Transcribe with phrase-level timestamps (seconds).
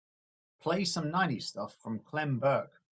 [0.61, 2.81] Play some nineties stuff from Clem Burke.